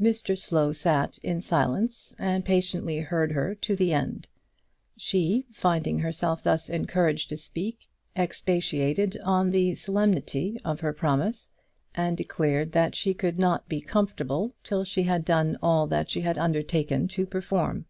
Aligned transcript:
Mr 0.00 0.38
Slow 0.38 0.72
sat 0.72 1.18
in 1.24 1.40
silence 1.40 2.14
and 2.20 2.44
patiently 2.44 2.98
heard 2.98 3.32
her 3.32 3.56
to 3.56 3.74
the 3.74 3.92
end. 3.92 4.28
She, 4.96 5.46
finding 5.50 5.98
herself 5.98 6.44
thus 6.44 6.68
encouraged 6.70 7.28
to 7.30 7.36
speak, 7.36 7.88
expatiated 8.14 9.18
on 9.24 9.50
the 9.50 9.74
solemnity 9.74 10.60
of 10.64 10.78
her 10.78 10.92
promise, 10.92 11.52
and 11.92 12.16
declared 12.16 12.70
that 12.70 12.94
she 12.94 13.12
could 13.14 13.40
not 13.40 13.68
be 13.68 13.80
comfortable 13.80 14.54
till 14.62 14.84
she 14.84 15.02
had 15.02 15.24
done 15.24 15.58
all 15.60 15.88
that 15.88 16.08
she 16.08 16.20
had 16.20 16.38
undertaken 16.38 17.08
to 17.08 17.26
perform. 17.26 17.86